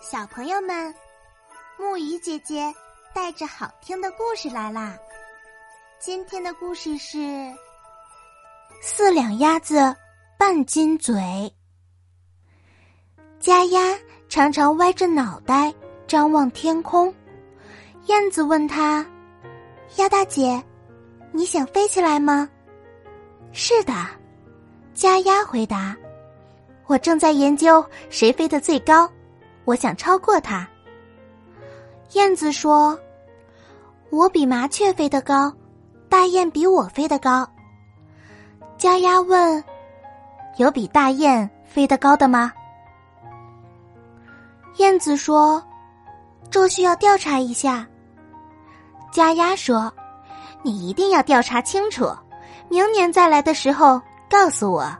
[0.00, 0.94] 小朋友们，
[1.76, 2.72] 木鱼姐姐
[3.12, 4.96] 带着好听的故事来啦！
[5.98, 7.18] 今天的故事是
[8.80, 9.94] 《四两鸭子
[10.38, 11.14] 半斤嘴》。
[13.40, 13.98] 家鸭
[14.28, 15.74] 常常歪着脑袋
[16.06, 17.12] 张望天空，
[18.06, 19.04] 燕子问他
[19.98, 20.62] ：“鸭大姐，
[21.32, 22.48] 你想飞起来吗
[23.52, 23.92] ？”“是的。”
[24.94, 25.96] 家鸭回答
[26.86, 29.10] ：“我正在研究谁飞得最高。”
[29.68, 30.66] 我想超过它。
[32.12, 32.98] 燕子说
[34.08, 35.52] ：“我比麻雀飞得高，
[36.08, 37.46] 大雁比我飞得高。”
[38.78, 39.62] 家鸭问
[40.56, 42.50] ：“有比大雁飞得高的吗？”
[44.78, 45.62] 燕子说
[46.48, 47.86] ：“这需要调查一下。”
[49.12, 49.92] 家鸭说
[50.64, 52.08] ：“你一定要调查清楚，
[52.70, 54.90] 明年再来的时候告诉我。”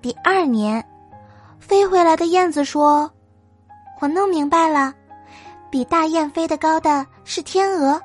[0.00, 0.82] 第二年，
[1.58, 3.10] 飞回来的燕子说。
[4.04, 4.92] 我弄明白了，
[5.70, 7.98] 比大雁飞得高的是天鹅。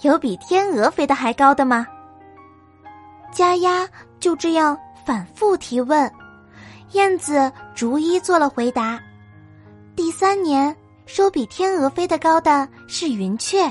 [0.00, 1.86] 有比天鹅飞得还高的吗？
[3.30, 3.86] 家鸭
[4.18, 6.10] 就这样反复提问，
[6.92, 8.98] 燕子逐一做了回答。
[9.94, 10.74] 第三年
[11.04, 13.70] 说比天鹅飞得高的是云雀，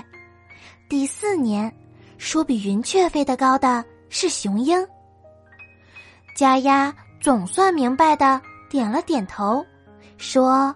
[0.87, 1.73] 第四年
[2.19, 4.87] 说比云雀飞得高的是雄鹰。
[6.35, 9.65] 家鸭总算明白的点了点头，
[10.19, 10.71] 说。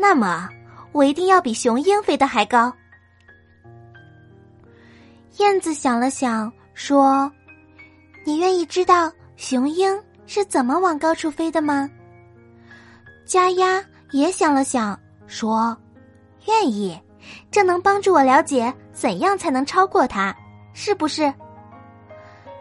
[0.00, 0.48] 那么，
[0.92, 2.72] 我一定要比雄鹰飞得还高。
[5.38, 7.30] 燕子想了想，说
[8.24, 11.90] ：“你愿意知道雄鹰是怎么往高处飞的吗？”
[13.26, 15.76] 家鸭也想了想，说
[16.46, 16.98] ：“愿意，
[17.50, 20.34] 这能帮助我了解怎样才能超过它，
[20.72, 21.32] 是不是？”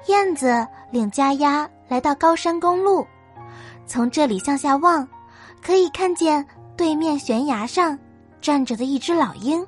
[0.08, 3.06] 燕子领家鸭来到高山公路，
[3.86, 5.08] 从这里向下望，
[5.62, 6.46] 可以看见。
[6.78, 7.98] 对面悬崖上
[8.40, 9.66] 站着的一只老鹰，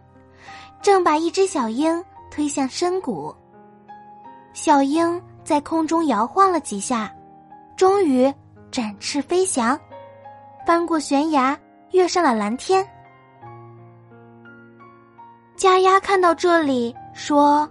[0.80, 3.36] 正把一只小鹰推向深谷。
[4.54, 7.12] 小鹰在空中摇晃了几下，
[7.76, 8.32] 终于
[8.72, 9.78] 展翅飞翔，
[10.68, 11.58] 翻过悬崖，
[11.92, 12.88] 跃上了蓝天。
[15.58, 17.68] 家鸭看到这里，说：“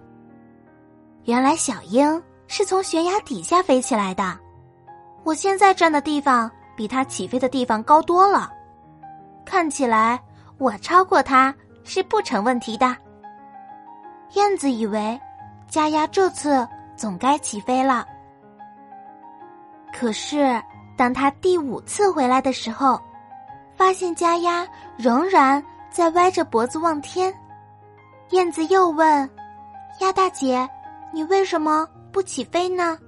[1.25, 4.37] 原来小鹰是从悬崖底下飞起来的，
[5.23, 8.53] 我现在站的地方比它起飞的地方高多了。”
[9.49, 10.21] 看起来
[10.59, 12.95] 我超过它是不成问题的。
[14.35, 15.19] 燕子以为
[15.67, 18.07] 家鸭这次总该起飞了，
[19.91, 20.63] 可是
[20.99, 23.01] 当他第五次回来的时候，
[23.75, 27.33] 发现家鸭仍然在歪着脖子望天。
[28.31, 29.31] 燕子又问
[30.01, 30.69] ：“鸭大姐，
[31.11, 32.99] 你为什么不起飞呢？”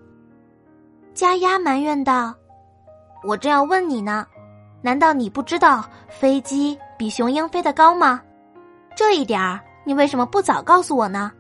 [1.13, 2.35] 家鸭埋怨道
[3.25, 4.27] ：“我正要问你呢。”
[4.83, 8.23] 难道你不知道飞机比雄鹰飞得高吗？
[8.97, 11.33] 这一点儿你为什么不早告诉我呢？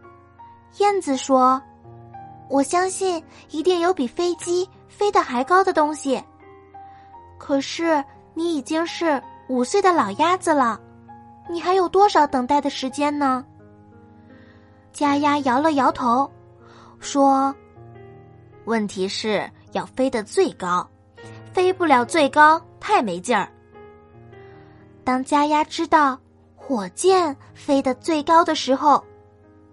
[0.78, 1.60] 燕子说
[2.48, 6.22] ：“我相信一定有比飞机飞得还高的东西。
[7.38, 8.02] 可是
[8.34, 10.80] 你已经是五岁的老鸭子了，
[11.48, 13.44] 你还有多少等待的时间呢？”
[14.92, 16.30] 家鸭摇了摇头，
[16.98, 17.54] 说
[18.66, 20.88] ：“问题是要飞得最高，
[21.52, 23.46] 飞不了最高。”太没劲儿。
[25.04, 26.18] 当家鸭知道
[26.56, 29.04] 火箭飞得最高的时候，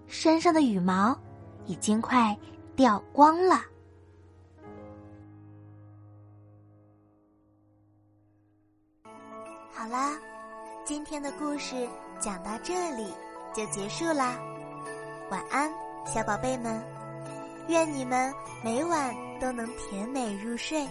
[0.06, 1.18] 身上的羽毛
[1.66, 2.36] 已经快
[2.76, 3.62] 掉光了。
[9.72, 10.12] 好啦，
[10.84, 13.06] 今天的故事讲到这里
[13.54, 14.38] 就结束啦。
[15.30, 15.72] 晚安，
[16.04, 16.82] 小宝贝们，
[17.68, 20.86] 愿你们每晚都能甜美入睡。